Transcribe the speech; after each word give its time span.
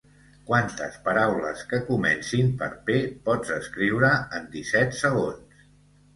Quantes 0.45 0.95
paraules 1.07 1.61
que 1.73 1.79
comencin 1.89 2.49
per 2.63 2.71
p 2.89 2.97
pots 3.29 3.53
escriure 3.59 4.11
en 4.41 4.51
disset 4.59 4.99
segons? 5.05 5.63